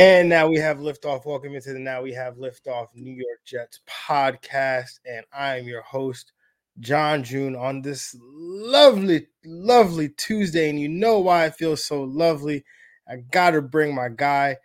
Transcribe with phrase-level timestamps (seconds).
[0.00, 1.26] And now we have liftoff.
[1.26, 5.00] Welcome into the Now We Have Liftoff New York Jets podcast.
[5.04, 6.32] And I am your host,
[6.78, 10.70] John June, on this lovely, lovely Tuesday.
[10.70, 12.64] And you know why I feel so lovely.
[13.08, 14.58] I got to bring my guy,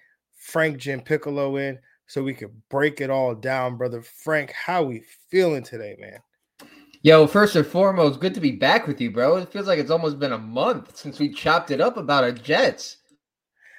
[0.43, 4.01] Frank Jim Piccolo, in so we could break it all down, brother.
[4.01, 6.19] Frank, how we feeling today, man?
[7.01, 9.37] Yo, first and foremost, good to be back with you, bro.
[9.37, 12.33] It feels like it's almost been a month since we chopped it up about our
[12.33, 12.97] Jets.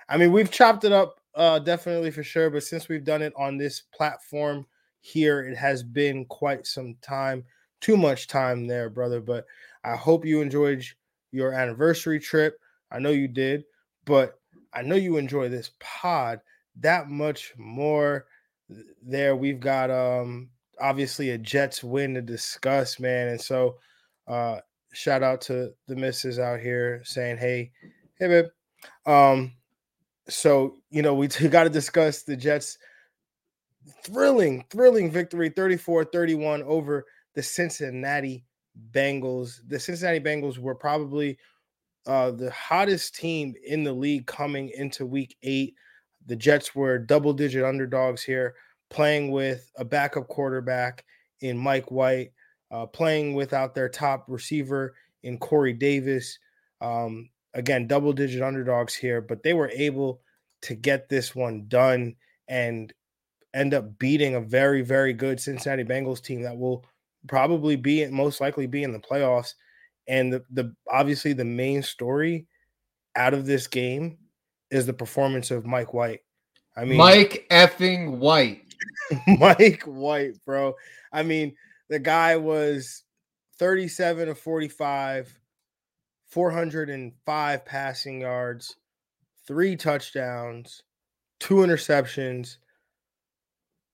[0.09, 3.35] I mean, we've chopped it up uh definitely for sure, but since we've done it
[3.37, 4.67] on this platform
[5.01, 7.45] here, it has been quite some time.
[7.83, 9.21] Too much time there, brother.
[9.21, 9.45] But
[9.85, 10.83] I hope you enjoyed
[11.31, 12.59] your anniversary trip.
[12.91, 13.65] I know you did,
[14.07, 14.41] but
[14.73, 16.41] I know you enjoy this pod
[16.81, 18.27] that much more.
[19.03, 23.29] There, we've got um obviously a Jets win to discuss, man.
[23.29, 23.77] And so
[24.27, 24.59] uh
[24.93, 27.71] shout out to the misses out here saying, Hey,
[28.19, 28.47] hey babe.
[29.07, 29.53] Um
[30.29, 32.79] so you know we got to discuss the Jets
[34.03, 38.45] thrilling thrilling victory 34-31 over the Cincinnati
[38.93, 39.61] Bengals.
[39.69, 41.39] The Cincinnati Bengals were probably
[42.07, 45.75] uh, the hottest team in the league coming into week 8.
[46.27, 48.55] The Jets were double digit underdogs here
[48.91, 51.05] playing with a backup quarterback
[51.41, 52.31] in Mike White,
[52.71, 56.39] uh, playing without their top receiver in Corey Davis.
[56.81, 60.21] Um, again, double digit underdogs here, but they were able
[60.63, 62.15] to get this one done
[62.49, 62.93] and
[63.53, 66.85] end up beating a very, very good Cincinnati Bengals team that will
[67.29, 69.55] probably be most likely be in the playoffs.
[70.07, 72.47] And the, the obviously the main story
[73.17, 74.19] out of this game
[74.75, 76.23] is the performance of Mike White.
[76.77, 78.75] I mean, Mike effing White.
[79.39, 80.75] Mike White, bro.
[81.13, 81.55] I mean,
[81.89, 83.05] the guy was
[83.59, 85.39] 37 of 45,
[86.27, 88.75] 405 passing yards,
[89.47, 90.83] three touchdowns,
[91.39, 92.57] two interceptions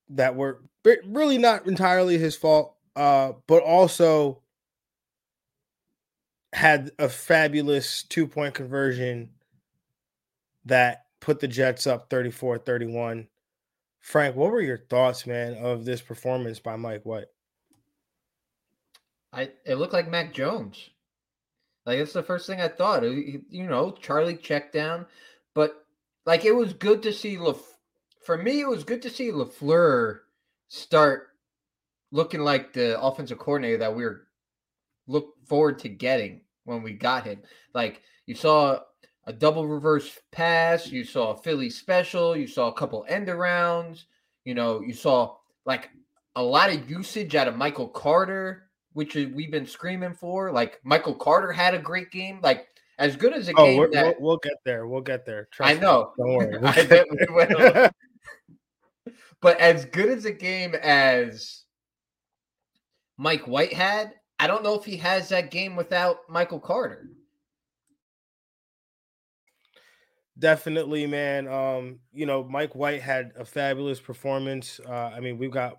[0.09, 0.63] that were
[1.07, 4.41] really not entirely his fault, uh, but also
[6.55, 9.29] had a fabulous two point conversion
[10.65, 13.29] that put the Jets up 34 31.
[14.01, 17.27] Frank, what were your thoughts, man, of this performance by Mike White?
[19.33, 20.91] I it looked like Mac Jones.
[21.87, 23.03] Like that's the first thing I thought.
[23.03, 25.07] You know, Charlie checked down,
[25.55, 25.87] but
[26.27, 27.79] like it was good to see Laf-
[28.23, 28.61] for me.
[28.61, 30.21] It was good to see LaFleur
[30.69, 31.29] start
[32.13, 34.27] looking like the offensive coordinator that we are
[35.07, 37.41] look forward to getting when we got him.
[37.75, 38.81] Like you saw
[39.31, 44.05] a double reverse pass, you saw a Philly special, you saw a couple end arounds,
[44.45, 45.89] you know, you saw like
[46.35, 50.51] a lot of usage out of Michael Carter, which we've been screaming for.
[50.51, 52.67] Like Michael Carter had a great game, like
[52.99, 53.91] as good as a oh, game.
[53.93, 54.89] That, we'll, we'll, get there.
[54.89, 55.49] We'll get there.
[55.53, 56.13] Trust I know.
[56.19, 56.25] Me.
[56.25, 56.59] Don't worry.
[56.65, 57.91] I bet we will.
[59.41, 61.63] but as good as a game as
[63.17, 67.11] Mike White had, I don't know if he has that game without Michael Carter.
[70.41, 71.47] Definitely, man.
[71.49, 74.81] Um, you know, Mike White had a fabulous performance.
[74.89, 75.77] Uh, I mean, we've got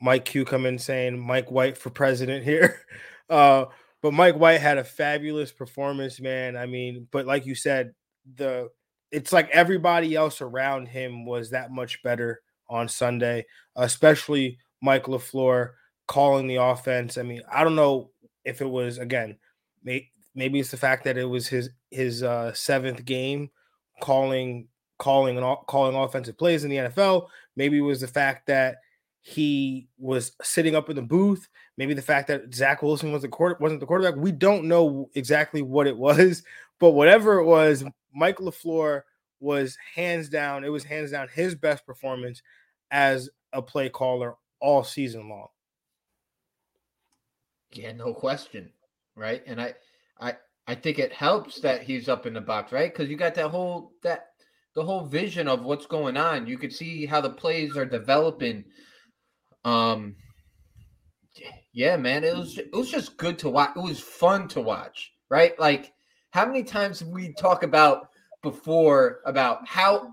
[0.00, 2.80] Mike Q coming saying Mike White for president here.
[3.28, 3.64] Uh,
[4.00, 6.56] but Mike White had a fabulous performance, man.
[6.56, 7.94] I mean, but like you said,
[8.36, 8.68] the
[9.10, 13.44] it's like everybody else around him was that much better on Sunday,
[13.76, 15.70] especially Mike LaFleur
[16.06, 17.18] calling the offense.
[17.18, 18.10] I mean, I don't know
[18.44, 19.36] if it was again,
[19.82, 23.50] may, maybe it's the fact that it was his his uh, seventh game
[24.00, 24.68] calling
[24.98, 27.28] calling and calling offensive plays in the NFL.
[27.56, 28.76] Maybe it was the fact that
[29.20, 31.48] he was sitting up in the booth.
[31.76, 34.16] Maybe the fact that Zach Wilson was the quarter wasn't the quarterback.
[34.16, 36.42] We don't know exactly what it was,
[36.78, 39.02] but whatever it was, Mike LaFleur
[39.40, 40.64] was hands down.
[40.64, 42.42] It was hands down his best performance
[42.90, 45.48] as a play caller all season long.
[47.72, 48.70] Yeah, no question,
[49.16, 49.42] right?
[49.46, 49.74] And I,
[50.20, 50.34] I,
[50.66, 52.92] I think it helps that he's up in the box, right?
[52.92, 54.28] Because you got that whole that
[54.74, 56.46] the whole vision of what's going on.
[56.46, 58.64] You could see how the plays are developing.
[59.64, 60.16] Um,
[61.72, 63.72] yeah, man, it was it was just good to watch.
[63.76, 65.58] It was fun to watch, right?
[65.58, 65.92] Like
[66.30, 68.08] how many times we talk about
[68.42, 70.12] before about how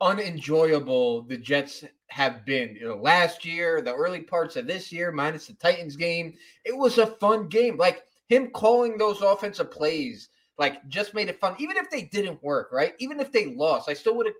[0.00, 2.76] unenjoyable the Jets have been.
[2.76, 6.34] You know, last year, the early parts of this year, minus the Titans game,
[6.64, 7.76] it was a fun game.
[7.76, 10.28] Like him calling those offensive plays,
[10.58, 11.54] like just made it fun.
[11.58, 12.94] Even if they didn't work, right?
[12.98, 14.34] Even if they lost, I still would have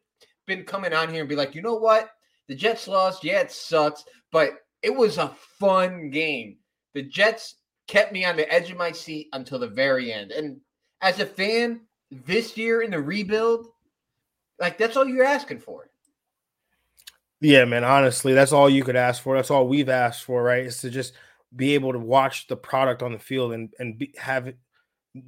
[0.46, 2.10] been coming on here and be like, you know what?
[2.48, 3.24] The Jets lost.
[3.24, 4.52] Yeah, it sucks, but
[4.82, 6.58] it was a fun game.
[6.94, 7.56] The Jets
[7.88, 10.30] kept me on the edge of my seat until the very end.
[10.30, 10.60] And
[11.00, 13.66] as a fan, this year in the rebuild,
[14.58, 15.90] like that's all you're asking for.
[17.40, 17.84] Yeah, man.
[17.84, 19.36] Honestly, that's all you could ask for.
[19.36, 20.64] That's all we've asked for, right?
[20.64, 21.12] Is to just
[21.56, 24.52] be able to watch the product on the field and and be, have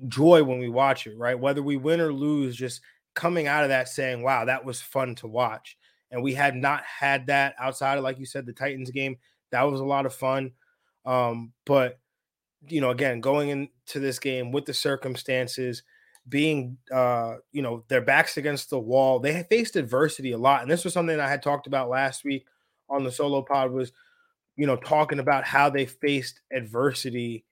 [0.08, 1.38] joy when we watch it, right?
[1.38, 2.80] Whether we win or lose, just
[3.14, 5.76] coming out of that saying, "Wow, that was fun to watch."
[6.10, 9.16] And we had not had that outside of, like you said, the Titans game.
[9.50, 10.52] That was a lot of fun.
[11.04, 11.98] Um, but
[12.68, 15.82] you know, again, going into this game with the circumstances,
[16.28, 20.70] being uh you know their backs against the wall they faced adversity a lot and
[20.70, 22.46] this was something i had talked about last week
[22.88, 23.92] on the solo pod was
[24.56, 27.44] you know talking about how they faced adversity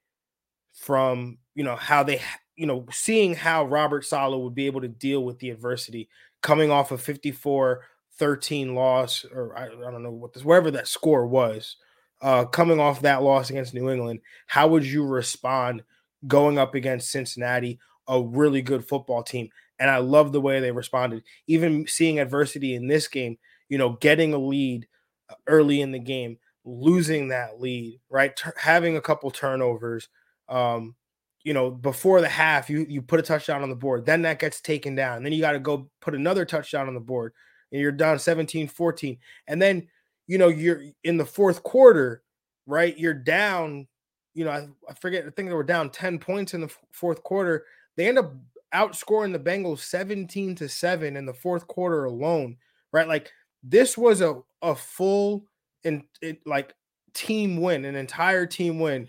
[0.72, 2.20] from you know how they
[2.56, 6.08] you know seeing how robert saleh would be able to deal with the adversity
[6.42, 7.82] coming off a 54
[8.18, 11.76] 13 loss or I, I don't know what this wherever that score was
[12.22, 15.82] uh coming off that loss against new england how would you respond
[16.26, 17.78] going up against cincinnati
[18.08, 19.48] a really good football team.
[19.78, 21.22] And I love the way they responded.
[21.46, 24.86] Even seeing adversity in this game, you know, getting a lead
[25.28, 28.34] uh, early in the game, losing that lead, right?
[28.37, 30.08] T- having a couple turnovers.
[30.49, 30.94] Um,
[31.43, 34.38] you know, before the half, you you put a touchdown on the board, then that
[34.38, 35.22] gets taken down.
[35.22, 37.32] Then you got to go put another touchdown on the board,
[37.70, 39.19] and you're down 17 14.
[39.46, 39.88] And then,
[40.26, 42.22] you know, you're in the fourth quarter,
[42.66, 42.96] right?
[42.96, 43.87] You're down,
[44.32, 46.78] you know, I, I forget, I think they were down 10 points in the f-
[46.93, 47.64] fourth quarter
[47.96, 48.34] they end up
[48.75, 52.56] outscoring the Bengals 17 to 7 in the fourth quarter alone,
[52.93, 53.06] right?
[53.06, 53.31] Like
[53.62, 55.44] this was a, a full
[55.84, 56.75] and it like
[57.14, 59.08] team win, an entire team win.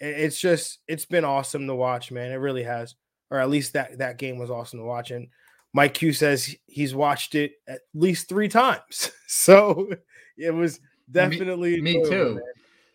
[0.00, 2.32] It's just it's been awesome to watch, man.
[2.32, 2.94] It really has.
[3.30, 5.10] Or at least that that game was awesome to watch.
[5.10, 5.28] And
[5.72, 9.10] Mike Q says he's watched it at least three times.
[9.34, 9.88] So
[10.36, 10.78] it was
[11.10, 12.34] definitely me, me too.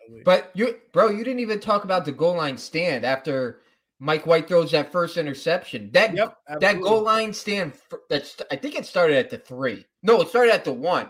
[0.10, 0.22] Man.
[0.24, 3.62] But you bro, you didn't even talk about the goal line stand after
[4.00, 5.90] Mike White throws that first interception.
[5.94, 7.74] That yep, that goal line stand
[8.08, 9.86] that's I think it started at the three.
[10.04, 11.10] No, it started at the one.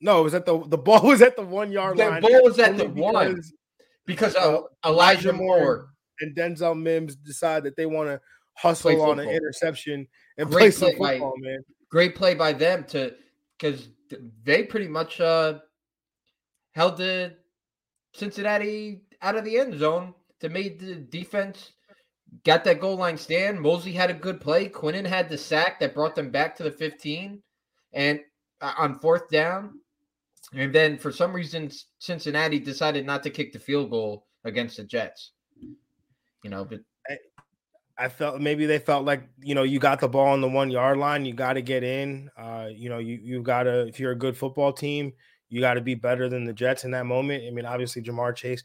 [0.00, 2.20] No, it was at the the ball was at the one yard line.
[2.22, 3.40] The ball was at the one
[4.04, 5.88] because uh, Elijah, Elijah Moore
[6.20, 8.20] and Denzel Mims decide that they want to
[8.54, 10.06] hustle on an interception
[10.38, 11.58] and great play some football, by, man.
[11.90, 13.14] Great play by them to
[13.58, 13.88] because
[14.44, 15.58] they pretty much uh
[16.72, 17.34] held the
[18.14, 21.72] Cincinnati out of the end zone to make the defense
[22.44, 23.60] got that goal line stand.
[23.60, 24.68] Mosley had a good play.
[24.68, 27.42] Quinnen had the sack that brought them back to the 15
[27.92, 28.20] and
[28.60, 29.80] uh, on fourth down.
[30.54, 34.84] And then for some reason, Cincinnati decided not to kick the field goal against the
[34.84, 35.32] Jets.
[36.44, 40.08] You know, but I, I felt maybe they felt like you know you got the
[40.08, 42.30] ball on the one yard line, you got to get in.
[42.36, 45.12] Uh, you know, you you got to if you're a good football team,
[45.48, 47.44] you got to be better than the Jets in that moment.
[47.46, 48.62] I mean, obviously Ja'Marr Chase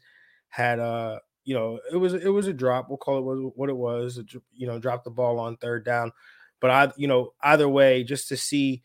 [0.48, 2.88] had uh you know, it was it was a drop.
[2.88, 4.20] We'll call it what it was.
[4.52, 6.12] You know, drop the ball on third down.
[6.60, 8.82] But I, you know, either way, just to see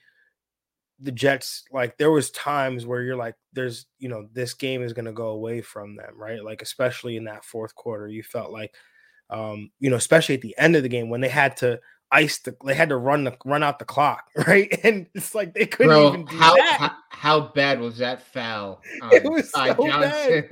[1.00, 4.94] the Jets, like there was times where you're like, there's, you know, this game is
[4.94, 6.44] going to go away from them, right?
[6.44, 8.76] Like especially in that fourth quarter, you felt like,
[9.30, 11.80] um, you know, especially at the end of the game when they had to
[12.12, 14.80] ice the, they had to run the run out the clock, right?
[14.84, 16.78] And it's like they couldn't Bro, even do how, that.
[16.80, 18.82] How, how bad was that foul?
[19.12, 20.50] it was so bad.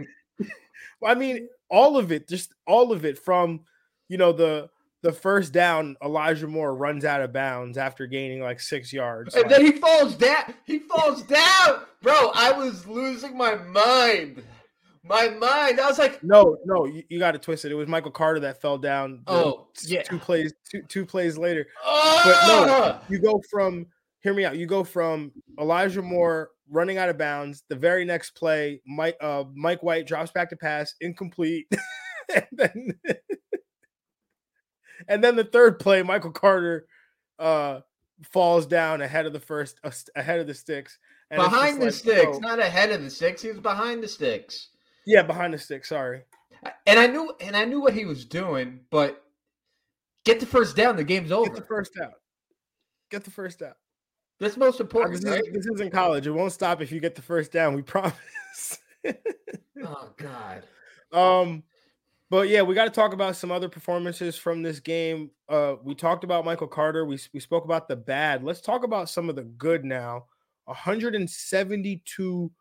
[1.03, 3.61] I mean, all of it, just all of it from
[4.07, 4.69] you know, the
[5.05, 9.35] the first down, Elijah Moore runs out of bounds after gaining like six yards.
[9.35, 10.55] And Like, then he falls down.
[10.65, 11.81] He falls down.
[12.01, 14.41] Bro, I was losing my mind.
[15.03, 15.79] My mind.
[15.79, 17.71] I was like, no, no, you, you got to twist it.
[17.71, 19.21] It was Michael Carter that fell down.
[19.27, 20.01] Oh, s- yeah.
[20.01, 21.67] two plays, two two plays later.
[21.85, 22.99] oh, no.
[23.07, 23.85] You go from
[24.21, 24.57] hear me out.
[24.57, 27.61] You go from Elijah Moore running out of bounds.
[27.69, 31.67] The very next play, Mike uh, Mike White drops back to pass, incomplete,
[32.35, 32.89] and then
[35.07, 36.87] and then the third play, Michael Carter
[37.39, 37.81] uh,
[38.31, 40.97] falls down ahead of the first uh, ahead of the sticks.
[41.29, 43.41] Behind the like, sticks, bro- not ahead of the sticks.
[43.41, 44.69] He was behind the sticks.
[45.05, 45.89] yeah, behind the sticks.
[45.89, 46.23] Sorry.
[46.87, 49.23] And I knew and I knew what he was doing, but
[50.23, 51.49] get the first down, the game's over.
[51.49, 52.13] Get the first out.
[53.11, 53.77] Get the first out.
[54.39, 55.41] That's most important, This, right?
[55.45, 56.27] is, this isn't college.
[56.27, 57.73] It won't stop if you get the first down.
[57.73, 58.79] We promise.
[59.83, 60.63] Oh god.
[61.11, 61.63] Um,
[62.35, 65.31] but yeah, we got to talk about some other performances from this game.
[65.47, 67.05] Uh, we talked about Michael Carter.
[67.05, 68.43] We we spoke about the bad.
[68.43, 70.25] Let's talk about some of the good now.
[70.65, 72.51] 172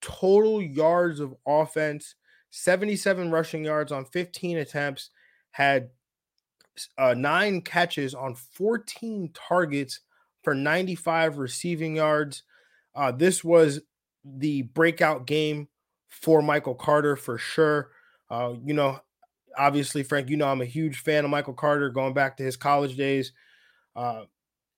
[0.00, 2.14] total yards of offense,
[2.50, 5.10] 77 rushing yards on 15 attempts,
[5.50, 5.90] had
[6.96, 10.02] uh, nine catches on 14 targets
[10.44, 12.44] for 95 receiving yards.
[12.94, 13.80] Uh, this was
[14.24, 15.66] the breakout game
[16.06, 17.90] for Michael Carter for sure.
[18.30, 19.00] Uh, you know,
[19.58, 22.56] obviously, Frank, you know, I'm a huge fan of Michael Carter going back to his
[22.56, 23.32] college days.
[23.94, 24.24] Uh,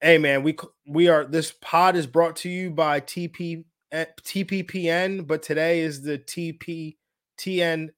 [0.01, 0.57] hey, man, we
[0.87, 6.03] we are this pod is brought to you by TP eh, TPPN, but today is
[6.03, 7.93] the TPTNPP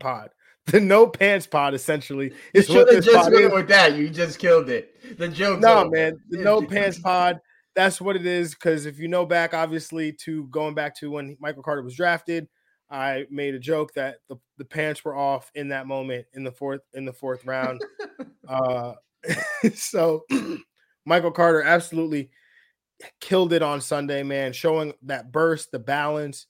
[0.00, 0.30] pod.
[0.66, 3.52] The no pants pod essentially You is should what this just pod went is.
[3.52, 3.96] with that.
[3.96, 5.18] You just killed it.
[5.18, 5.60] The joke.
[5.60, 7.38] No, man, the no pants pod.
[7.76, 8.54] That's what it is.
[8.54, 12.48] Because if you know back, obviously, to going back to when Michael Carter was drafted,
[12.90, 16.52] I made a joke that the, the pants were off in that moment in the
[16.52, 17.80] fourth in the fourth round.
[18.48, 18.94] uh,
[19.74, 20.24] so
[21.06, 22.30] Michael Carter absolutely
[23.20, 26.46] killed it on Sunday, man, showing that burst, the balance.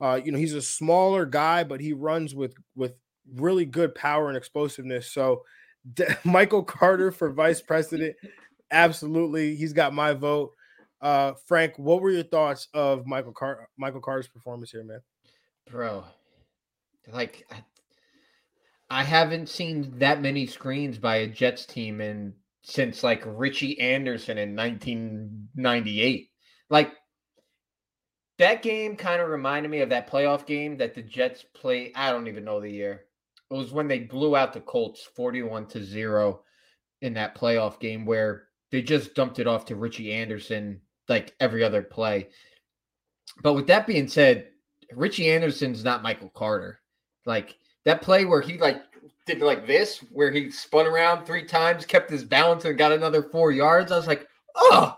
[0.00, 2.96] Uh, you know, he's a smaller guy, but he runs with with
[3.34, 5.12] really good power and explosiveness.
[5.12, 5.42] So
[5.94, 8.16] De- Michael Carter for vice president,
[8.70, 10.52] absolutely, he's got my vote.
[11.00, 15.00] Uh, Frank, what were your thoughts of Michael Car- Michael Carter's performance here, man?
[15.70, 16.04] Bro.
[17.12, 17.64] Like, I,
[18.90, 24.36] I haven't seen that many screens by a Jets team in since like Richie Anderson
[24.38, 26.30] in 1998.
[26.68, 26.92] Like
[28.38, 31.92] that game kind of reminded me of that playoff game that the Jets played.
[31.94, 33.04] I don't even know the year.
[33.50, 36.42] It was when they blew out the Colts 41 to 0
[37.02, 41.64] in that playoff game where they just dumped it off to Richie Anderson like every
[41.64, 42.28] other play.
[43.42, 44.48] But with that being said,
[44.94, 46.80] Richie Anderson's not Michael Carter.
[47.26, 48.82] Like that play where he like
[49.26, 53.22] did like this, where he spun around three times, kept his balance, and got another
[53.22, 53.92] four yards.
[53.92, 54.96] I was like, oh,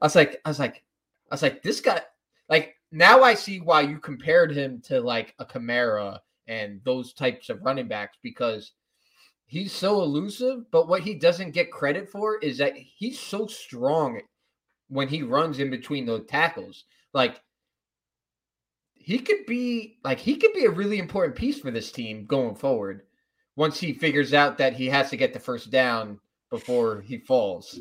[0.00, 0.82] I was like, I was like,
[1.30, 2.00] I was like, this guy.
[2.48, 7.50] Like now, I see why you compared him to like a Kamara and those types
[7.50, 8.72] of running backs because
[9.46, 10.70] he's so elusive.
[10.70, 14.20] But what he doesn't get credit for is that he's so strong
[14.88, 16.84] when he runs in between those tackles.
[17.12, 17.40] Like
[19.08, 22.54] he could be like he could be a really important piece for this team going
[22.54, 23.04] forward
[23.56, 27.80] once he figures out that he has to get the first down before he falls.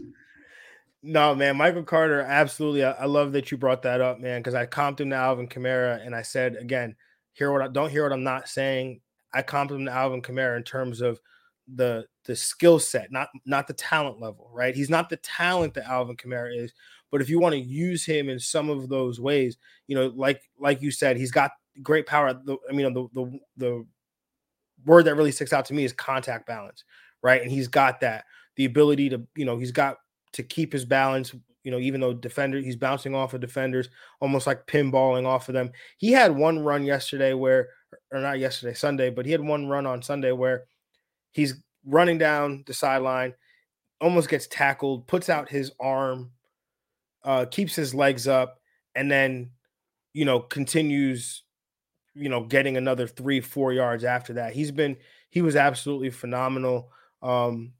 [1.04, 2.86] No, man, Michael Carter, absolutely.
[2.86, 5.50] I, I love that you brought that up, man, because I comped him to Alvin
[5.50, 6.96] Kamara, and I said again,
[7.34, 9.02] hear what I don't hear what I'm not saying.
[9.34, 11.20] I comped him to Alvin Kamara in terms of
[11.68, 14.74] the the skill set, not not the talent level, right?
[14.74, 16.72] He's not the talent that Alvin Kamara is,
[17.12, 20.42] but if you want to use him in some of those ways, you know, like
[20.60, 22.34] like you said, he's got great power.
[22.34, 23.86] The, I mean, the the the
[24.86, 26.84] word that really sticks out to me is contact balance,
[27.22, 27.42] right?
[27.42, 28.26] And he's got that
[28.58, 29.98] the ability to, you know, he's got
[30.34, 31.34] to keep his balance.
[31.64, 33.90] You know, even though defender, he's bouncing off of defenders,
[34.22, 35.72] almost like pinballing off of them.
[35.98, 37.70] He had one run yesterday where,
[38.12, 40.64] or not yesterday, Sunday, but he had one run on Sunday where
[41.32, 43.34] he's running down the sideline,
[44.00, 46.32] almost gets tackled, puts out his arm,
[47.28, 48.62] uh, keeps his legs up,
[48.96, 49.52] and then,
[50.14, 51.44] you know, continues,
[52.16, 54.54] you know, getting another three, four yards after that.
[54.54, 54.96] He's been,
[55.30, 56.90] he was absolutely phenomenal.
[57.22, 57.74] Um,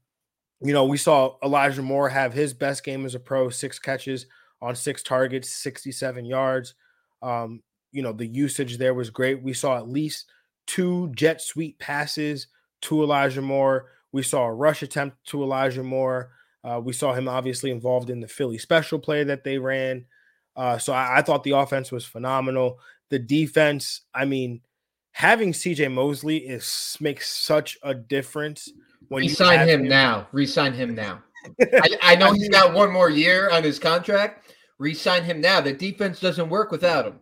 [0.60, 4.26] you know, we saw Elijah Moore have his best game as a pro, six catches
[4.60, 6.74] on six targets, 67 yards.
[7.22, 9.42] Um, you know, the usage there was great.
[9.42, 10.26] We saw at least
[10.66, 12.48] two jet sweep passes
[12.82, 13.86] to Elijah Moore.
[14.12, 16.32] We saw a rush attempt to Elijah Moore.
[16.64, 20.04] Uh, we saw him obviously involved in the Philly special play that they ran.
[20.56, 22.80] Uh, so I, I thought the offense was phenomenal.
[23.10, 24.60] The defense, I mean,
[25.12, 28.72] having CJ Mosley is makes such a difference
[29.08, 30.28] when resign him, him, now.
[30.32, 31.22] Resign him now.
[31.60, 34.54] I, I, know he's got one more year on his contract.
[34.78, 35.60] Resign him now.
[35.60, 37.20] The defense doesn't work without him.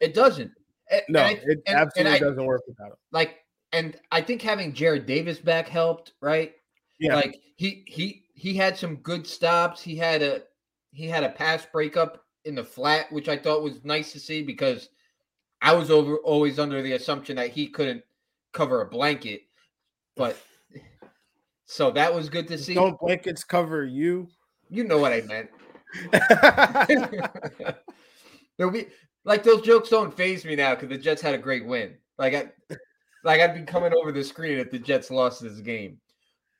[0.00, 0.50] It doesn't.
[1.08, 2.98] No, and, it and, absolutely and doesn't work without him.
[3.12, 3.36] Like,
[3.72, 6.52] and I think having Jarrad Davis back helped, right?
[6.98, 7.14] Yeah.
[7.14, 9.82] Like he he he had some good stops.
[9.82, 10.44] He had a
[10.92, 14.42] he had a pass breakup in the flat, which I thought was nice to see
[14.42, 14.88] because
[15.60, 18.02] I was over always under the assumption that he couldn't
[18.54, 19.42] cover a blanket,
[20.16, 20.38] but
[21.66, 22.72] so that was good to see.
[22.72, 24.26] Don't blankets cover you?
[24.70, 25.50] You know what I meant.
[28.56, 28.86] There'll be
[29.26, 31.94] like those jokes don't phase me now because the Jets had a great win.
[32.16, 32.76] Like I,
[33.22, 36.00] like I'd be coming over the screen if the Jets lost this game,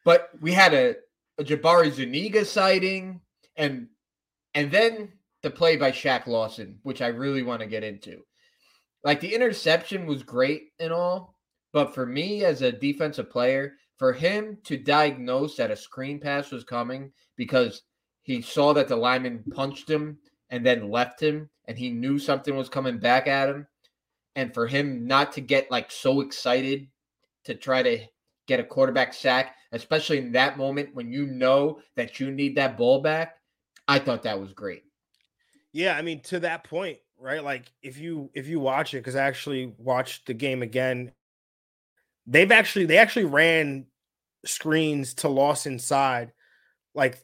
[0.05, 0.97] but we had a,
[1.41, 3.21] a Jabari Zuniga sighting,
[3.57, 3.89] and
[4.55, 8.23] and then the play by Shaq Lawson, which I really want to get into.
[9.03, 11.35] Like the interception was great and all,
[11.73, 16.51] but for me as a defensive player, for him to diagnose that a screen pass
[16.51, 17.83] was coming because
[18.23, 20.19] he saw that the lineman punched him
[20.51, 23.67] and then left him and he knew something was coming back at him
[24.37, 26.87] and for him not to get like so excited
[27.45, 27.99] to try to
[28.47, 32.77] get a quarterback sack especially in that moment when you know that you need that
[32.77, 33.37] ball back
[33.89, 34.85] i thought that was great
[35.73, 37.45] yeah i mean to that point right?
[37.45, 41.13] Like if you if you watch it, because I actually watched the game again,
[42.27, 43.87] they've actually they actually ran
[44.45, 46.33] screens to Lawson side
[46.95, 47.19] like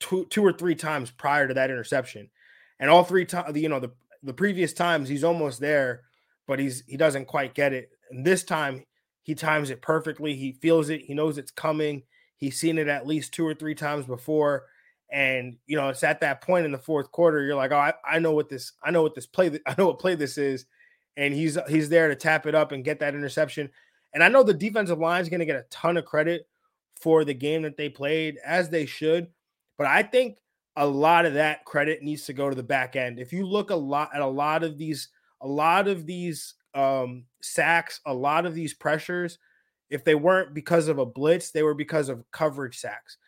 [0.00, 2.30] two two or three times prior to that interception.
[2.78, 3.92] And all three times, you know, the
[4.22, 6.02] the previous times he's almost there,
[6.46, 7.90] but he's he doesn't quite get it.
[8.10, 8.84] And this time
[9.26, 10.36] he times it perfectly.
[10.36, 12.04] He feels it, he knows it's coming.
[12.36, 14.66] He's seen it at least two or three times before
[15.10, 17.94] and you know, it's at that point in the fourth quarter, you're like, oh, I,
[18.04, 20.66] I know what this, I know what this play, I know what play this is,
[21.16, 23.70] and he's he's there to tap it up and get that interception.
[24.12, 26.48] And I know the defensive line is going to get a ton of credit
[27.00, 29.28] for the game that they played, as they should.
[29.76, 30.38] But I think
[30.76, 33.18] a lot of that credit needs to go to the back end.
[33.18, 35.08] If you look a lot at a lot of these,
[35.42, 39.38] a lot of these um, sacks, a lot of these pressures,
[39.90, 43.18] if they weren't because of a blitz, they were because of coverage sacks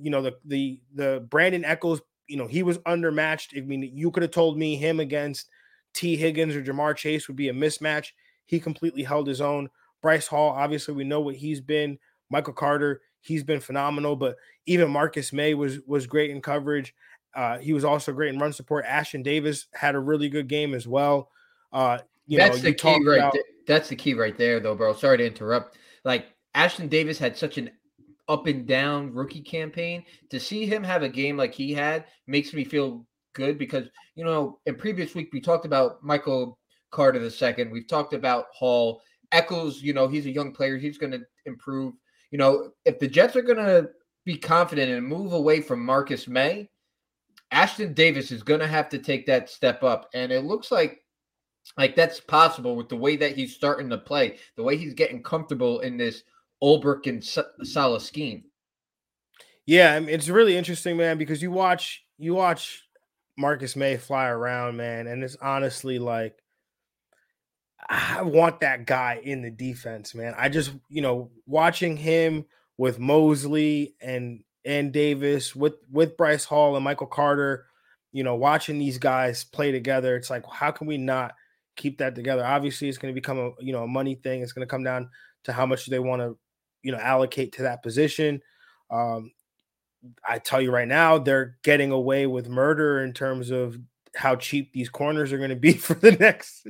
[0.00, 3.56] you know the the the Brandon Echols, you know he was undermatched.
[3.56, 5.48] I mean, you could have told me him against
[5.94, 8.08] Tee Higgins or Ja'Marr Chase would be a mismatch.
[8.46, 9.70] He completely held his own.
[10.00, 11.98] Bryce Hall, obviously, we know what he's been.
[12.30, 14.16] Michael Carter, he's been phenomenal.
[14.16, 16.94] But even Marcus Maye was was great in coverage.
[17.34, 18.84] Uh, he was also great in run support.
[18.86, 21.30] Ashtyn Davis had a really good game as well.
[21.72, 23.18] Uh, you that's know, the key right.
[23.18, 23.34] About-
[23.66, 24.94] that's the key right there, though, bro.
[24.94, 25.76] Sorry to interrupt.
[26.04, 27.70] Like Ashtyn Davis had such an
[28.28, 32.52] up and down rookie campaign to see him have a game like he had makes
[32.52, 36.58] me feel good because you know in previous week we talked about Michael
[36.90, 39.00] Carter the second we've talked about Hall
[39.32, 41.94] Echols you know he's a young player he's going to improve
[42.30, 43.88] you know if the Jets are going to
[44.26, 46.68] be confident and move away from Marcus Maye,
[47.50, 51.02] Ashtyn Davis is going to have to take that step up and it looks like
[51.76, 55.22] like that's possible with the way that he's starting to play the way he's getting
[55.22, 56.22] comfortable in this
[56.62, 57.24] Ulbrich and
[57.66, 58.44] Saleh scheme.
[59.66, 62.84] Yeah, I mean, it's really interesting, man, because you watch you watch
[63.36, 66.38] Marcus Maye fly around, man, and it's honestly like
[67.88, 70.34] I want that guy in the defense, man.
[70.36, 72.44] I just, you know, watching him
[72.76, 77.66] with Mosley and and Davis with with Bryce Hall and Michael Carter,
[78.12, 81.34] you know, watching these guys play together, it's like how can we not
[81.78, 82.44] keep that together?
[82.44, 84.42] Obviously, it's going to become a you know a money thing.
[84.42, 85.08] It's going to come down
[85.44, 86.36] to how much they want to
[86.82, 88.42] you know allocate to that position.
[88.90, 89.32] Um,
[90.26, 93.78] I tell you right now, they're getting away with murder in terms of
[94.14, 96.66] how cheap these corners are going to be for the next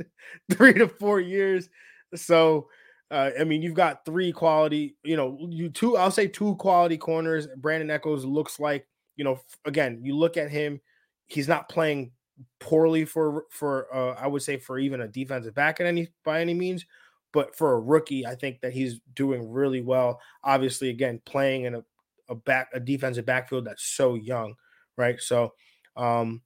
[0.52, 1.68] three to four years.
[2.14, 2.68] So,
[3.10, 6.96] uh, I mean, you've got three quality, you know, you two, I'll say two quality
[6.96, 7.48] corners.
[7.56, 10.80] Brandon Echols looks like, you know, again, you look at him,
[11.26, 12.12] he's not playing
[12.60, 16.40] poorly for, for, uh, I would say for even a defensive back at any, by
[16.40, 16.86] any means,
[17.32, 20.20] but for a rookie, I think that he's doing really well.
[20.42, 21.84] Obviously, again, playing in a,
[22.28, 24.54] a back a defensive backfield that's so young,
[24.96, 25.20] right?
[25.20, 25.54] So
[25.96, 26.42] um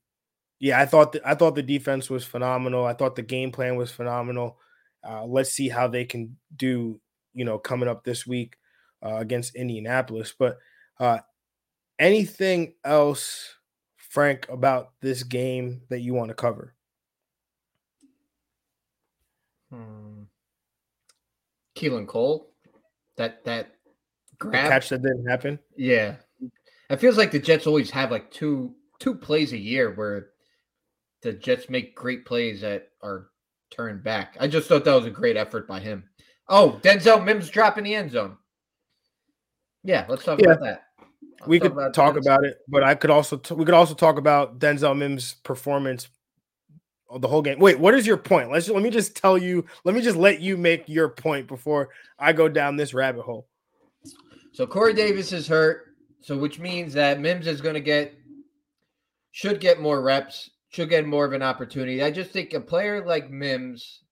[0.62, 2.87] yeah, I thought the, I thought the defense was phenomenal.
[2.87, 4.59] I thought the game plan was phenomenal.
[5.05, 7.00] Uh, let's see how they can do,
[7.35, 8.57] you know, coming up this week
[9.05, 10.33] uh, against Indianapolis.
[10.38, 10.59] But
[11.00, 11.18] uh,
[11.98, 13.57] anything else,
[14.12, 16.75] Frank, about this game that you want to cover?
[19.70, 20.25] Hmm.
[21.75, 22.53] Keelan Cole,
[23.16, 23.75] that that
[24.38, 25.59] grab the catch that didn't happen.
[25.79, 26.16] Yeah,
[26.90, 30.29] it feels like the Jets always have like two two plays a year where
[31.22, 33.31] the Jets make great plays that are
[33.70, 34.37] turned back.
[34.38, 36.05] I just thought that was a great effort by him.
[36.51, 38.37] Oh, Denzel Mims dropping the end zone.
[39.85, 40.51] Yeah, let's talk Yeah.
[40.51, 40.83] about that.
[41.46, 42.22] We could talk Denzel.
[42.22, 46.09] about it, but I could also t- we could also talk about Denzel Mims' performance
[47.18, 47.59] the whole game.
[47.59, 48.50] Wait, what is your point?
[48.50, 49.64] Let's let me just tell you.
[49.85, 53.48] Let me just let you make your point before I go down this rabbit hole.
[54.52, 58.14] So Corey Davis is hurt, so which means that Mims is going to get
[59.33, 62.02] should get more reps, should get more of an opportunity.
[62.02, 64.02] I just think a player like Mims,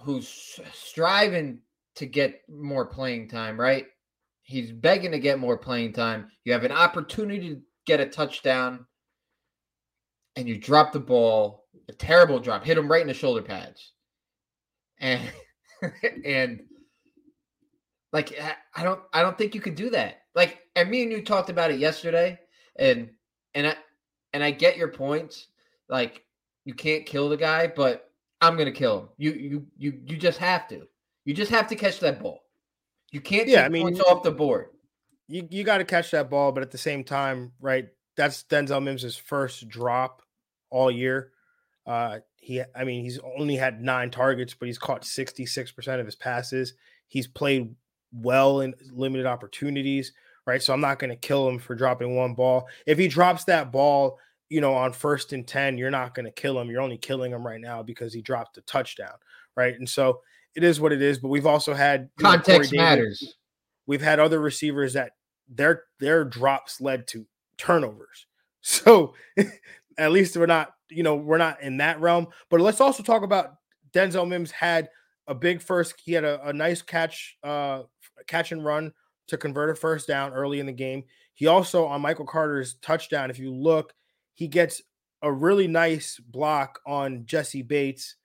[0.00, 1.60] who's striving
[1.96, 3.86] to get more playing time, right?
[4.44, 6.28] He's begging to get more playing time.
[6.44, 8.86] You have an opportunity to get a touchdown,
[10.36, 13.92] and you drop the ball, a terrible drop, hit him right in the shoulder pads,
[14.98, 15.22] and
[16.24, 16.62] and
[18.12, 18.38] like
[18.76, 20.22] I- don't I don't think you could do that.
[20.34, 22.38] Like and me and you talked about it yesterday
[22.76, 23.10] and
[23.54, 23.76] and I
[24.32, 25.48] and I get your points.
[25.88, 26.22] Like
[26.64, 29.08] you can't kill the guy, but I'm going to kill him.
[29.18, 30.86] You you you you just have to.
[31.24, 32.43] You just have to catch that ball.
[33.14, 34.70] You can't Yeah, take I mean, points off the board.
[35.28, 37.86] You you got to catch that ball, but at the same time, right?
[38.16, 40.20] That's Denzel Mims' first drop
[40.68, 41.30] all year.
[41.86, 46.00] Uh, he, I mean, he's only had nine targets, but he's caught sixty six percent
[46.00, 46.74] of his passes.
[47.06, 47.72] He's played
[48.12, 50.12] well in limited opportunities,
[50.44, 50.60] right?
[50.60, 52.66] So I'm not going to kill him for dropping one ball.
[52.84, 56.32] If he drops that ball, you know, on first and 10, you're not going to
[56.32, 56.68] kill him.
[56.68, 59.14] You're only killing him right now because he dropped a touchdown,
[59.56, 59.74] right?
[59.78, 60.20] And so
[60.54, 61.18] it is what it is.
[61.18, 63.36] But we've also had you know, Context Davis- matters.
[63.86, 65.12] We've had other receivers that
[65.48, 67.26] their their drops led to
[67.58, 68.26] turnovers.
[68.66, 69.12] So
[69.98, 72.28] at least we're not, you know, we're not in that realm.
[72.48, 73.56] But let's also talk about
[73.92, 74.88] Denzel Mims had
[75.26, 76.00] a big first.
[76.02, 77.82] He had a, a nice catch, uh,
[78.26, 78.90] catch and run
[79.28, 81.04] to convert a first down early in the game.
[81.34, 83.92] He also on Michael Carter's touchdown, if you look,
[84.32, 84.80] he gets
[85.20, 88.16] a really nice block on Jessie Bates,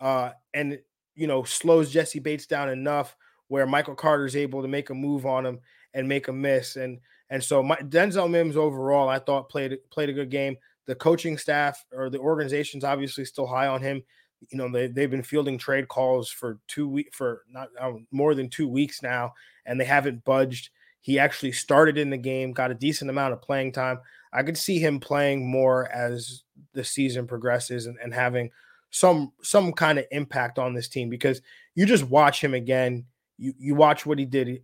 [0.00, 0.78] uh, and
[1.20, 3.14] you know slows Jessie Bates down enough
[3.48, 5.60] where Michael Carter is able to make a move on him
[5.92, 6.76] and make a miss.
[6.76, 10.56] And and so my, Denzel Mims overall, I thought played played a good game.
[10.86, 14.02] The coaching staff or the organization's obviously still high on him.
[14.48, 17.68] You know they they've been fielding trade calls for two week for not
[18.10, 19.34] more than two weeks now,
[19.66, 20.70] and they haven't budged.
[21.02, 24.00] He actually started in the game, got a decent amount of playing time.
[24.32, 28.50] I could see him playing more as the season progresses and, and having
[28.90, 31.40] some some kind of impact on this team because
[31.74, 33.04] you just watch him again.
[33.38, 34.62] You you watch what he did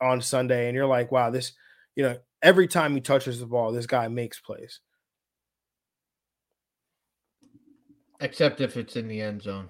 [0.00, 1.52] on Sunday, and you're like, wow, this,
[1.96, 4.80] you know, every time he touches the ball, this guy makes plays.
[8.20, 9.68] Except if it's in the end zone.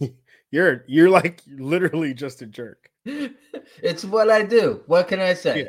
[0.50, 2.90] You're you're like literally just a jerk.
[3.04, 4.82] it's what I do.
[4.86, 5.64] What can I say?
[5.64, 5.68] Yeah.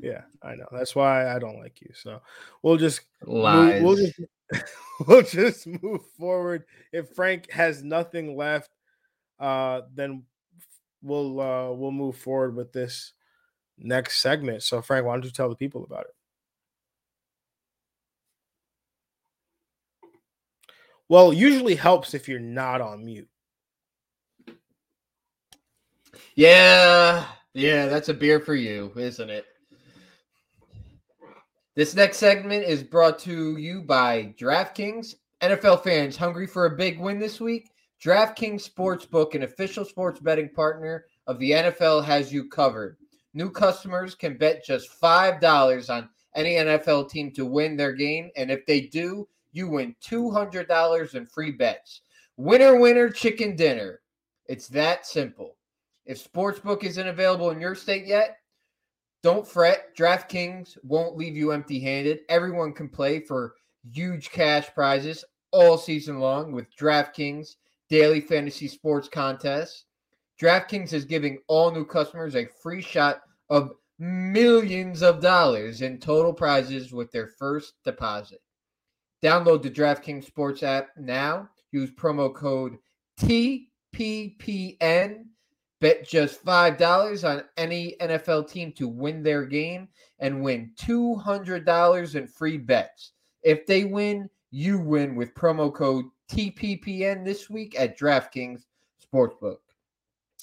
[0.00, 0.66] Yeah, I know.
[0.72, 1.90] That's why I don't like you.
[1.94, 2.20] So
[2.62, 3.82] we'll just Lies.
[3.82, 4.20] we'll just
[5.06, 6.64] we'll just move forward.
[6.92, 8.70] If Frank has nothing left,
[9.38, 10.24] uh, then
[11.02, 13.12] we'll uh we'll move forward with this
[13.78, 14.62] next segment.
[14.62, 16.14] So Frank, why don't you tell the people about it?
[21.08, 23.28] Well, usually helps if you're not on mute.
[26.34, 29.46] Yeah, yeah, that's a beer for you, isn't it?
[31.76, 35.16] This next segment is brought to you by DraftKings.
[35.42, 37.68] NFL fans hungry for a big win this week?
[38.02, 42.96] DraftKings Sportsbook, an official sports betting partner of the NFL, has you covered.
[43.34, 48.50] New customers can bet just $5 on any NFL team to win their game, and
[48.50, 52.00] if they do, you win $200 in free bets.
[52.38, 54.00] Winner, winner, chicken dinner.
[54.46, 55.58] It's that simple.
[56.06, 58.38] If Sportsbook isn't available in your state yet,
[59.26, 59.92] don't fret.
[59.96, 62.20] DraftKings won't leave you empty handed.
[62.28, 63.54] Everyone can play for
[63.92, 67.56] huge cash prizes all season long with DraftKings
[67.90, 69.86] daily fantasy sports contests.
[70.40, 76.32] DraftKings is giving all new customers a free shot of millions of dollars in total
[76.32, 78.40] prizes with their first deposit.
[79.24, 81.48] Download the DraftKings Sports app now.
[81.72, 82.78] Use promo code
[83.18, 85.24] TPPN.
[85.80, 92.26] Bet just $5 on any NFL team to win their game and win $200 in
[92.26, 93.12] free bets.
[93.42, 98.62] If they win, you win with promo code TPPN this week at DraftKings
[99.04, 99.58] Sportsbook.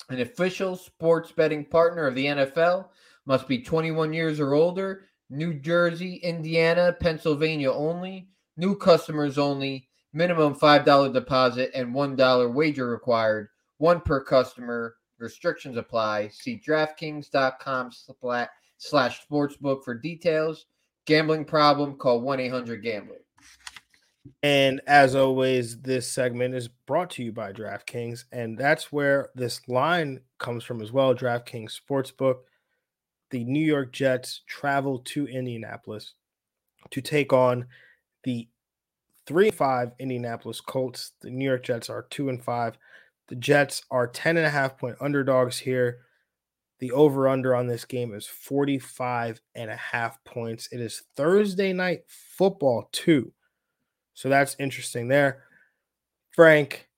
[0.09, 2.89] An official sports betting partner of the NFL
[3.25, 10.53] must be 21 years or older, New Jersey, Indiana, Pennsylvania only, new customers only, minimum
[10.55, 14.95] $5 deposit and $1 wager required, one per customer.
[15.23, 16.27] Restrictions apply.
[16.27, 17.91] See DraftKings.com
[18.77, 20.65] slash sportsbook for details.
[21.05, 23.17] Gambling problem, call 1 800 Gambler.
[24.41, 29.67] And as always, this segment is brought to you by DraftKings, and that's where this
[29.67, 31.13] line comes from as well.
[31.13, 32.39] DraftKings Sportsbook.
[33.31, 36.13] The New York Jets travel to Indianapolis
[36.91, 37.65] to take on
[38.23, 38.47] the
[39.25, 41.13] three and five Indianapolis Colts.
[41.21, 42.77] The New York Jets are two and five.
[43.29, 45.99] The Jets are 10 and a half point underdogs here.
[46.79, 50.67] The over under on this game is 45 and a half points.
[50.71, 53.31] It is Thursday night football, too.
[54.13, 55.43] So that's interesting there.
[56.31, 56.89] Frank,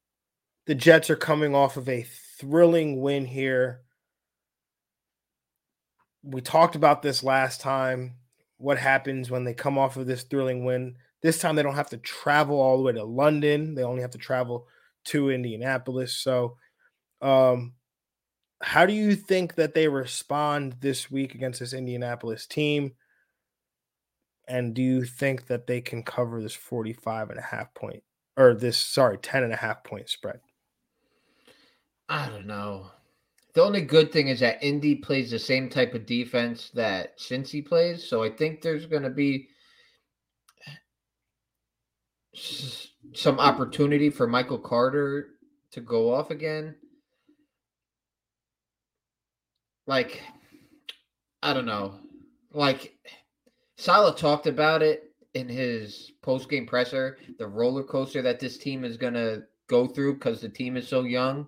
[0.65, 2.05] the Jets are coming off of a
[2.39, 3.81] thrilling win here.
[6.23, 8.15] We talked about this last time.
[8.57, 10.95] What happens when they come off of this thrilling win?
[11.21, 13.75] This time they don't have to travel all the way to London.
[13.75, 14.67] They only have to travel
[15.05, 16.15] to Indianapolis.
[16.15, 16.57] So,
[17.21, 17.73] um,
[18.61, 22.93] how do you think that they respond this week against this Indianapolis team?
[24.47, 28.03] And do you think that they can cover this 45 and a half point
[28.37, 30.39] or this, sorry, 10 and a half point spread?
[32.07, 32.91] I don't know.
[33.53, 37.65] The only good thing is that Indy plays the same type of defense that Cincy
[37.65, 38.07] plays.
[38.07, 39.47] So I think there's going to be
[43.25, 45.29] some opportunity for Michael Carter
[45.71, 46.75] to go off again.
[49.87, 50.21] Like,
[51.41, 51.95] I don't know.
[52.51, 52.95] Like,
[53.77, 58.83] Saleh talked about it in his post game presser, the roller coaster that this team
[58.85, 61.47] is going to go through because the team is so young.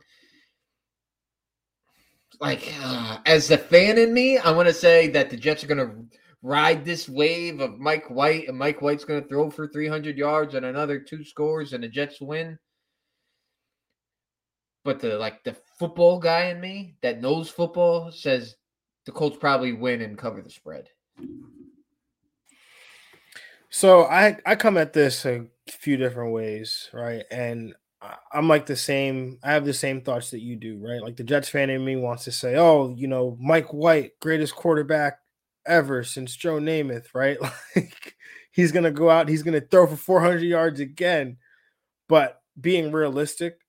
[2.40, 5.68] Like, uh, as the fan in me, I want to say that the Jets are
[5.68, 9.67] going to ride this wave of Mike White, and Mike White's going to throw for
[9.67, 12.58] 300 yards and another two scores, and the Jets win.
[14.84, 18.56] But the like the football guy in me that knows football says
[19.06, 20.88] the Colts probably win and cover the spread.
[23.69, 27.26] So I I come at this a few different ways, right?
[27.30, 27.76] And
[28.32, 29.39] I'm like the same.
[29.43, 31.02] I have the same thoughts that you do, right?
[31.02, 34.56] Like the Jets fan in me wants to say, "Oh, you know, Mike White, greatest
[34.56, 35.19] quarterback
[35.67, 37.38] ever since Joe Namath, right?
[37.75, 38.15] Like
[38.51, 41.38] he's gonna go out, he's gonna throw for 400 yards again."
[42.10, 43.60] But being realistic,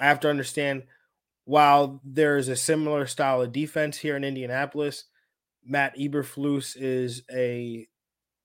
[0.00, 0.84] I have to understand.
[1.46, 5.04] While there's a similar style of defense here in Indianapolis,
[5.62, 7.86] Matt Eberflus is a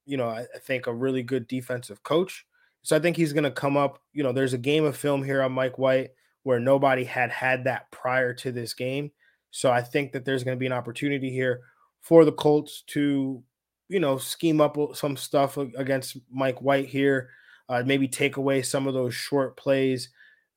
[0.10, 2.46] you know, I, I think a really good defensive coach.
[2.82, 4.02] So I think he's going to come up.
[4.12, 6.10] You know, there's a game of film here on Mike White
[6.42, 9.12] where nobody had had that prior to this game.
[9.52, 11.62] So I think that there's going to be an opportunity here
[12.02, 13.44] for the Colts to,
[13.88, 17.30] you know, scheme up some stuff against Mike White here,
[17.68, 20.10] uh, maybe take away some of those short plays,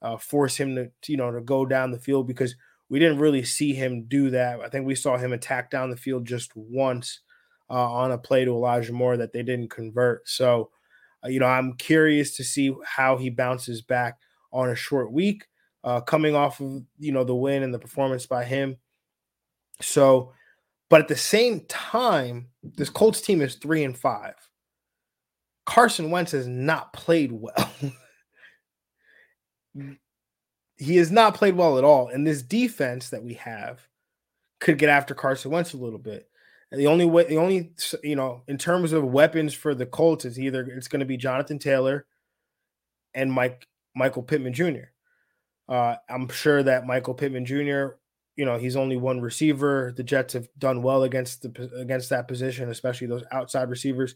[0.02, 2.54] uh, force him to, you know, to go down the field because
[2.88, 4.60] we didn't really see him do that.
[4.60, 7.20] I think we saw him attack down the field just once
[7.70, 10.28] uh, on a play to Elijah Moore that they didn't convert.
[10.28, 10.70] So,
[11.24, 14.18] uh, you know, I'm curious to see how he bounces back
[14.52, 15.46] on a short week,
[15.84, 18.76] uh, coming off of you know the win and the performance by him.
[19.80, 20.34] So,
[20.92, 24.34] but at the same time, this Colts team is three and five.
[25.64, 27.72] Carson Wentz has not played well.
[30.76, 32.08] he has not played well at all.
[32.08, 33.88] And this defense that we have
[34.60, 36.28] could get after Carson Wentz a little bit.
[36.70, 37.72] The only way, the only
[38.04, 41.16] you know, in terms of weapons for the Colts, is either it's going to be
[41.16, 42.04] Jonathan Taylor
[43.14, 44.90] and Mike Michael Pittman Jr.
[45.70, 47.94] Uh, I'm sure that Michael Pittman Jr.
[48.36, 49.92] You know, he's only one receiver.
[49.94, 54.14] The Jets have done well against the against that position, especially those outside receivers.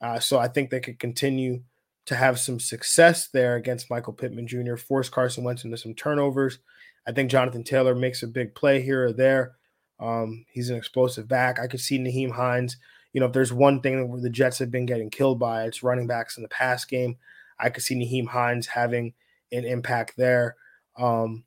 [0.00, 1.62] Uh, so I think they could continue
[2.06, 4.76] to have some success there against Michael Pittman Jr.
[4.76, 6.58] Force Carson Wentz into some turnovers.
[7.06, 9.56] I think Jonathan Taylor makes a big play here or there.
[10.00, 11.58] Um, he's an explosive back.
[11.58, 12.76] I could see Nyheim Hines.
[13.12, 15.82] You know, if there's one thing where the Jets have been getting killed by, it's
[15.82, 17.16] running backs in the pass game.
[17.58, 19.14] I could see Nyheim Hines having
[19.50, 20.56] an impact there.
[20.96, 21.44] Um,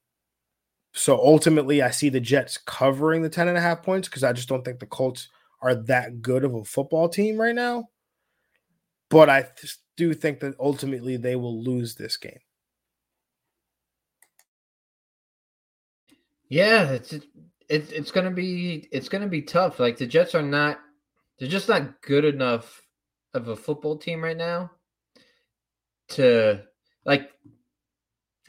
[0.94, 4.34] so ultimately, I see the Jets covering the 10 and a half points because I
[4.34, 5.30] just don't think the Colts
[5.62, 7.90] are that good of a football team right now.
[9.10, 9.46] But I
[9.96, 12.40] do think that ultimately they will lose this game.
[16.50, 17.14] Yeah, it's
[17.70, 19.80] it's it's gonna be it's gonna be tough.
[19.80, 20.80] Like the Jets are not
[21.40, 22.82] they're just not good enough
[23.34, 24.72] of a football team right now
[26.10, 26.62] to
[27.06, 27.32] like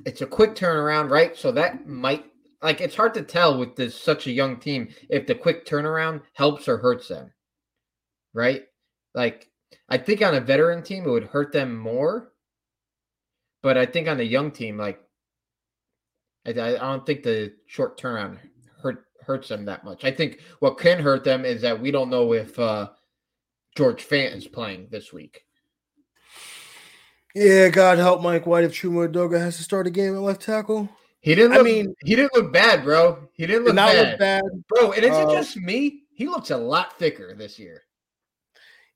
[0.04, 1.36] it's a quick turnaround, right?
[1.36, 2.24] So that might
[2.62, 6.22] like it's hard to tell with this such a young team if the quick turnaround
[6.34, 7.32] helps or hurts them.
[8.34, 8.62] Right?
[9.14, 9.50] Like
[9.88, 12.32] I think on a veteran team it would hurt them more.
[13.62, 15.00] But I think on a young team, like
[16.46, 18.38] I, I don't think the short turnaround
[18.82, 20.04] hurt hurts them that much.
[20.04, 22.90] I think what can hurt them is that we don't know if uh,
[23.76, 25.44] George Fant is playing this week.
[27.34, 30.42] Yeah, God help Mike White if Chuma Edoga has to start a game at left
[30.42, 30.90] tackle.
[31.22, 33.28] He didn't I look, mean- he didn't look bad, bro.
[33.32, 34.08] He didn't Did look bad.
[34.10, 34.42] look bad.
[34.68, 36.02] Bro, and is Uh, it just me?
[36.14, 37.82] He looks a lot thicker this year.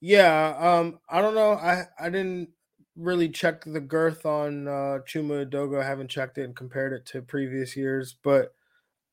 [0.00, 1.52] Yeah, um, I don't know.
[1.52, 2.50] I I didn't
[2.96, 5.80] really check the girth on uh Chuma Edoga.
[5.80, 8.52] I haven't checked it and compared it to previous years, but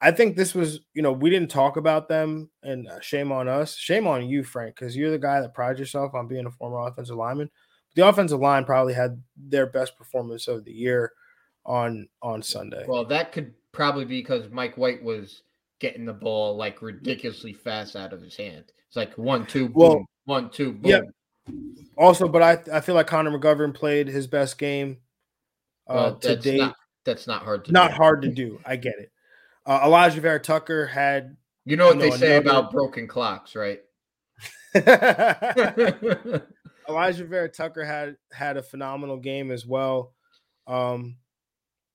[0.02, 3.48] I think this was, you know, we didn't talk about them, and uh, shame on
[3.48, 3.78] us.
[3.78, 6.86] Shame on you, Frank, because you're the guy that prides yourself on being a former
[6.86, 7.50] offensive lineman.
[7.96, 11.14] The offensive line probably had their best performance of the year
[11.66, 12.86] on on Sunday.
[12.88, 15.44] Well, that could probably be because Mike White was
[15.80, 18.66] getting the ball like ridiculously fast out of his hand.
[18.88, 20.92] It's like one, two, boom, Well, one, two, boom.
[20.92, 21.02] yeah.
[21.98, 24.98] Also, but I I feel like Connor McGovern played his best game
[25.88, 26.58] uh, Well, to that's date.
[26.60, 27.98] not that's not hard to not do.
[27.98, 28.60] hard to do.
[28.66, 29.12] I get it.
[29.66, 33.82] Uh, Elijah Vera Tucker had You know what you they say about broken clocks, right?
[36.90, 40.14] Elijah Vera Tucker had had a phenomenal game as well.
[40.68, 41.18] Um,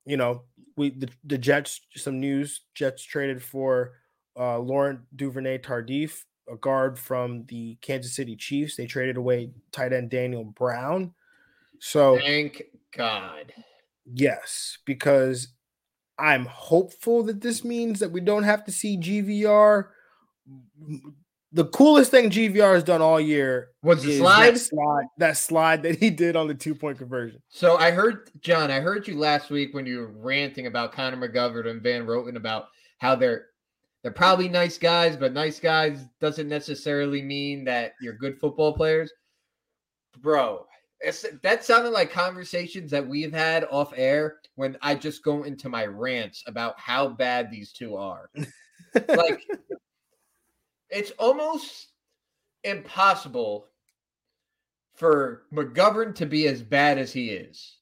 [0.08, 0.42] you know,
[0.76, 2.62] we the, the Jets some news.
[2.74, 3.92] Jets traded for
[4.36, 8.76] uh Laurent Duvernay Tardif, a guard from the Kansas City Chiefs.
[8.76, 11.12] They traded away tight end Daniel Brown.
[11.78, 12.62] So Thank
[12.96, 13.52] God.
[14.10, 15.48] Yes, because
[16.18, 19.88] I'm hopeful that this means that we don't have to see GVR.
[21.52, 24.54] The coolest thing GVR has done all year Was the slide?
[24.54, 27.40] that slide, that slide that he did on the two point conversion.
[27.48, 31.16] So I heard John, I heard you last week when you were ranting about Connor
[31.16, 32.66] McGovern and Van Roten about
[32.98, 33.46] how they're
[34.02, 39.12] they're probably nice guys, but nice guys doesn't necessarily mean that you're good football players.
[40.18, 40.66] Bro,
[41.42, 45.86] that sounded like conversations that we've had off air when I just go into my
[45.86, 48.30] rants about how bad these two are.
[49.08, 49.46] like
[50.90, 51.88] it's almost
[52.64, 53.66] impossible
[54.94, 57.76] for McGovern to be as bad as he is.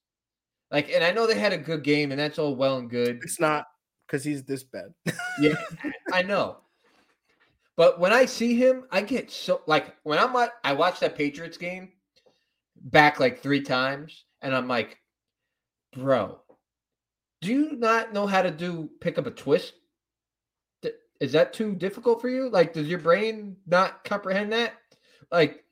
[0.70, 3.20] Like, and I know they had a good game, and that's all well and good.
[3.22, 3.66] It's not
[4.06, 4.92] because he's this bad.
[5.38, 5.56] Yeah,
[6.14, 6.60] I know.
[7.76, 11.14] But when I see him, I get so like when I'm at, I watched that
[11.14, 11.92] Patriots game
[12.74, 14.98] back like three times, and I'm like,
[15.94, 16.40] bro,
[17.42, 19.74] do you not know how to do pick up a twist?
[21.20, 22.48] Is that too difficult for you?
[22.50, 24.74] Like, does your brain not comprehend that?
[25.30, 25.64] Like,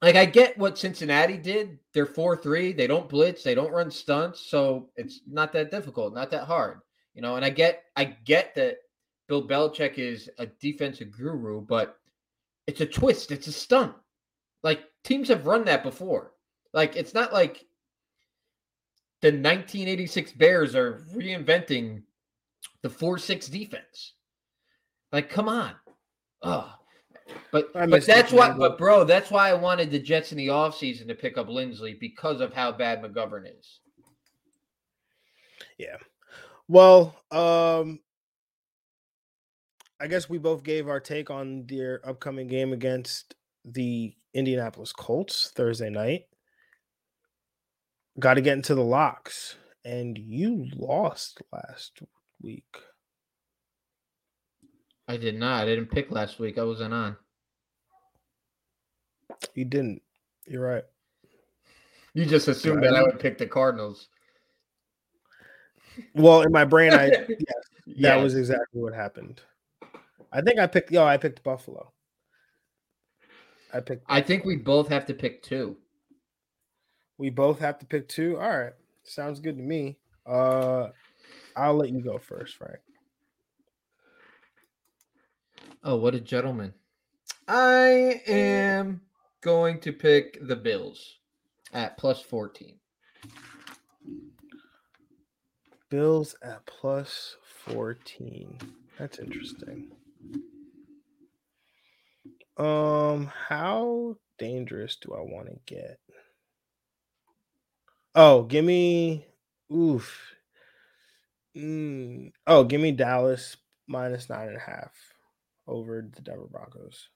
[0.00, 1.78] like I get what Cincinnati did.
[1.92, 2.72] They're four three.
[2.72, 3.42] They don't blitz.
[3.42, 4.40] They don't run stunts.
[4.40, 6.14] So it's not that difficult.
[6.14, 6.80] Not that hard.
[7.14, 8.76] You know, and I get I get that
[9.26, 11.98] Bill Belichick is a defensive guru, but
[12.66, 13.94] it's a twist, it's a stunt.
[14.62, 16.32] Like teams have run that before.
[16.72, 17.64] Like it's not like
[19.20, 22.02] the 1986 Bears are reinventing
[22.82, 24.14] the 4-6 defense.
[25.12, 25.72] Like come on.
[26.42, 26.74] Oh.
[27.52, 31.08] But but that's why but bro, that's why I wanted the Jets in the offseason
[31.08, 33.80] to pick up Linsley because of how bad McGovern is.
[35.78, 35.96] Yeah.
[36.68, 38.00] Well, um,
[40.00, 45.50] I guess we both gave our take on their upcoming game against the Indianapolis Colts
[45.54, 46.26] Thursday night.
[48.18, 52.02] Got to get into the locks, and you lost last
[52.42, 52.76] week.
[55.08, 55.62] I did not.
[55.62, 56.58] I didn't pick last week.
[56.58, 57.16] I wasn't on.
[59.54, 60.02] You didn't.
[60.46, 60.84] You're right.
[62.14, 64.08] You just assumed that I would pick the Cardinals.
[66.14, 67.26] Well, in my brain, I
[67.86, 68.16] Yeah.
[68.16, 69.40] that was exactly what happened.
[70.30, 70.90] I think I picked.
[70.92, 71.90] Yo, I picked Buffalo.
[73.72, 74.04] I picked.
[74.08, 75.76] I think we both have to pick two.
[77.16, 78.38] We both have to pick two.
[78.38, 79.96] All right, sounds good to me.
[80.26, 80.88] Uh,
[81.56, 82.78] I'll let you go first, Frank.
[85.84, 86.74] Oh, what a gentleman.
[87.46, 89.02] I am
[89.40, 91.18] going to pick the Bills
[91.72, 92.74] at plus 14.
[95.88, 97.36] Bills at plus
[97.66, 98.58] 14.
[98.98, 99.92] That's interesting.
[102.56, 106.00] Um, how dangerous do I want to get?
[108.16, 109.26] Oh, give me
[109.72, 110.34] oof.
[111.56, 113.56] Mm, oh, give me Dallas
[113.86, 115.07] minus nine and a half
[115.68, 117.08] over the Denver Broncos.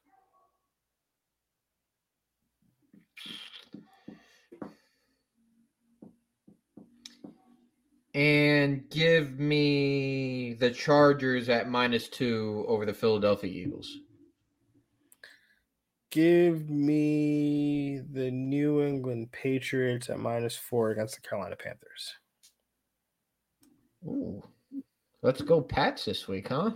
[8.14, 13.90] And give me the Chargers at minus two over the Philadelphia Eagles.
[16.10, 22.12] Give me the New England Patriots at minus four against the Carolina Panthers.
[24.04, 24.42] Ooh.
[25.22, 26.72] Let's go Pats this week, huh?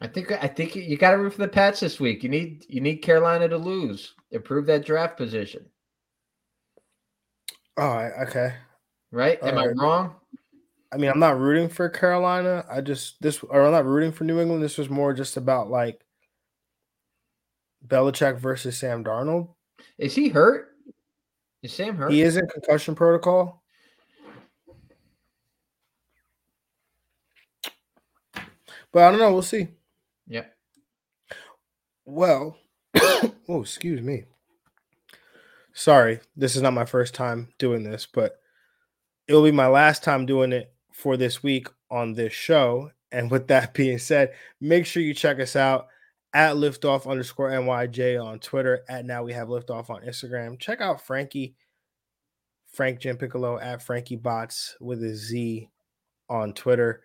[0.00, 2.22] I think I think you got to root for the Pats this week.
[2.22, 5.64] You need you need Carolina to lose, improve that draft position.
[7.78, 8.54] Oh, okay.
[9.10, 9.42] Right?
[9.42, 10.14] Am I wrong?
[10.92, 12.64] I mean, I'm not rooting for Carolina.
[12.70, 14.62] I just this or I'm not rooting for New England.
[14.62, 16.00] This was more just about like
[17.86, 19.48] Belichick versus Sam Darnold.
[19.98, 20.76] Is he hurt?
[21.62, 22.12] Is Sam hurt?
[22.12, 23.62] He is in concussion protocol.
[28.92, 29.32] But I don't know.
[29.32, 29.68] We'll see.
[30.26, 30.44] Yeah.
[32.04, 32.56] Well,
[33.48, 34.24] oh, excuse me.
[35.72, 38.38] Sorry, this is not my first time doing this, but
[39.28, 42.90] it'll be my last time doing it for this week on this show.
[43.12, 45.88] And with that being said, make sure you check us out
[46.32, 50.58] at liftoff underscore NYJ on Twitter, at now we have liftoff on Instagram.
[50.58, 51.54] Check out Frankie,
[52.72, 55.70] Frank Jim Piccolo at Frankie Bots with a Z
[56.28, 57.02] on Twitter,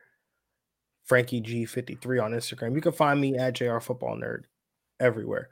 [1.03, 2.75] Frankie G53 on Instagram.
[2.75, 4.43] You can find me at JR Football Nerd
[4.99, 5.49] everywhere.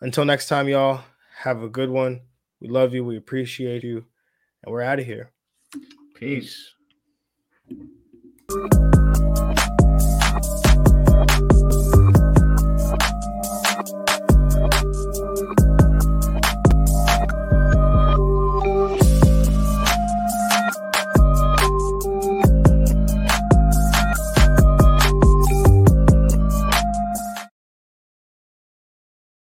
[0.00, 1.02] Until next time, y'all,
[1.38, 2.20] have a good one.
[2.60, 3.04] We love you.
[3.04, 4.04] We appreciate you.
[4.62, 5.32] And we're out of here.
[6.14, 6.72] Peace.
[7.68, 9.57] Peace.